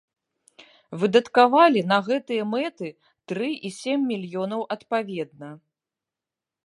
[1.01, 2.89] Выдаткавалі на гэтыя мэты
[3.33, 5.49] тры і сем мільёнаў адпаведна.